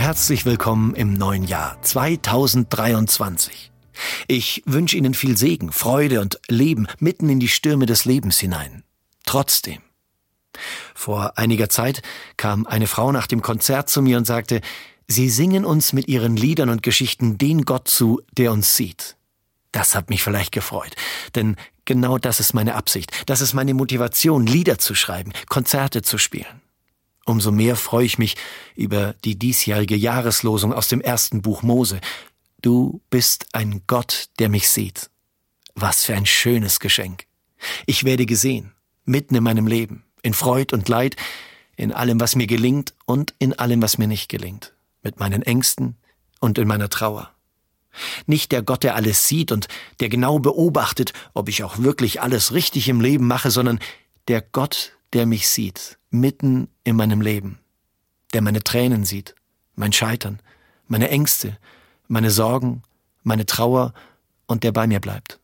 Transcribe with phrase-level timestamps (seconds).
[0.00, 3.70] Herzlich willkommen im neuen Jahr 2023.
[4.28, 8.82] Ich wünsche Ihnen viel Segen, Freude und Leben mitten in die Stürme des Lebens hinein.
[9.26, 9.82] Trotzdem.
[10.94, 12.00] Vor einiger Zeit
[12.38, 14.62] kam eine Frau nach dem Konzert zu mir und sagte,
[15.06, 19.18] Sie singen uns mit Ihren Liedern und Geschichten den Gott zu, der uns sieht.
[19.70, 20.96] Das hat mich vielleicht gefreut,
[21.34, 26.16] denn genau das ist meine Absicht, das ist meine Motivation, Lieder zu schreiben, Konzerte zu
[26.16, 26.62] spielen.
[27.26, 28.36] Umso mehr freue ich mich
[28.74, 32.00] über die diesjährige Jahreslosung aus dem ersten Buch Mose.
[32.62, 35.10] Du bist ein Gott, der mich sieht.
[35.74, 37.26] Was für ein schönes Geschenk.
[37.86, 38.72] Ich werde gesehen,
[39.04, 41.16] mitten in meinem Leben, in Freud und Leid,
[41.76, 45.96] in allem, was mir gelingt und in allem, was mir nicht gelingt, mit meinen Ängsten
[46.40, 47.30] und in meiner Trauer.
[48.26, 52.52] Nicht der Gott, der alles sieht und der genau beobachtet, ob ich auch wirklich alles
[52.52, 53.80] richtig im Leben mache, sondern
[54.28, 57.58] der Gott, der mich sieht, mitten in meinem Leben,
[58.32, 59.34] der meine Tränen sieht,
[59.74, 60.40] mein Scheitern,
[60.86, 61.58] meine Ängste,
[62.08, 62.82] meine Sorgen,
[63.22, 63.92] meine Trauer
[64.46, 65.38] und der bei mir bleibt.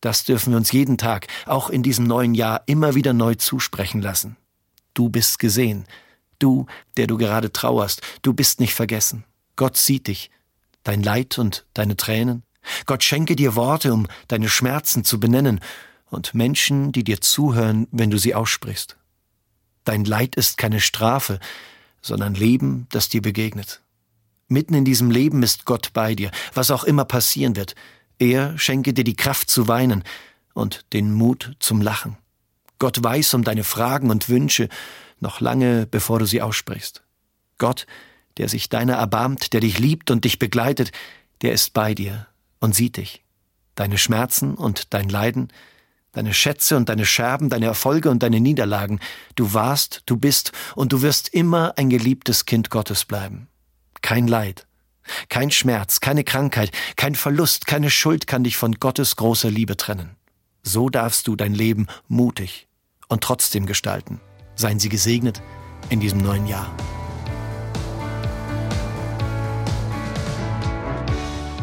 [0.00, 4.00] Das dürfen wir uns jeden Tag, auch in diesem neuen Jahr, immer wieder neu zusprechen
[4.00, 4.36] lassen.
[4.94, 5.86] Du bist gesehen.
[6.38, 9.24] Du, der du gerade trauerst, du bist nicht vergessen.
[9.56, 10.30] Gott sieht dich,
[10.84, 12.44] dein Leid und deine Tränen.
[12.86, 15.60] Gott schenke dir Worte, um deine Schmerzen zu benennen
[16.10, 18.96] und Menschen, die dir zuhören, wenn du sie aussprichst.
[19.84, 21.40] Dein Leid ist keine Strafe,
[22.02, 23.80] sondern Leben, das dir begegnet.
[24.48, 27.74] Mitten in diesem Leben ist Gott bei dir, was auch immer passieren wird.
[28.18, 30.04] Er schenke dir die Kraft zu weinen
[30.54, 32.16] und den Mut zum Lachen.
[32.78, 34.68] Gott weiß um deine Fragen und Wünsche,
[35.20, 37.02] noch lange bevor du sie aussprichst.
[37.58, 37.86] Gott,
[38.38, 40.92] der sich deiner erbarmt, der dich liebt und dich begleitet,
[41.42, 42.26] der ist bei dir
[42.60, 43.24] und sieht dich.
[43.74, 45.48] Deine Schmerzen und dein Leiden,
[46.18, 48.98] deine Schätze und deine Scherben, deine Erfolge und deine Niederlagen.
[49.36, 53.46] Du warst, du bist und du wirst immer ein geliebtes Kind Gottes bleiben.
[54.02, 54.66] Kein Leid,
[55.28, 60.16] kein Schmerz, keine Krankheit, kein Verlust, keine Schuld kann dich von Gottes großer Liebe trennen.
[60.64, 62.66] So darfst du dein Leben mutig
[63.06, 64.20] und trotzdem gestalten.
[64.56, 65.40] Seien Sie gesegnet
[65.88, 66.68] in diesem neuen Jahr.